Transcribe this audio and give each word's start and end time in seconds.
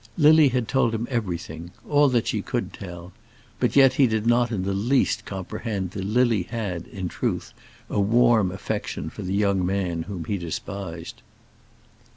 Lily 0.17 0.47
had 0.49 0.67
told 0.67 0.95
him 0.95 1.07
everything, 1.11 1.69
all 1.87 2.09
that 2.09 2.25
she 2.25 2.41
could 2.41 2.73
tell; 2.73 3.13
but 3.59 3.75
yet 3.75 3.93
he 3.93 4.07
did 4.07 4.25
not 4.25 4.51
in 4.51 4.63
the 4.63 4.73
least 4.73 5.25
comprehend 5.25 5.91
that 5.91 6.03
Lily 6.03 6.41
had, 6.41 6.87
in 6.87 7.07
truth, 7.07 7.53
a 7.87 7.99
warm 7.99 8.51
affection 8.51 9.11
for 9.11 9.21
the 9.21 9.35
young 9.35 9.63
man 9.63 10.01
whom 10.09 10.25
he 10.25 10.39
despised. 10.39 11.21